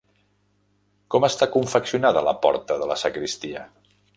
[1.15, 3.63] Com està confeccionada la porta de la sagristia?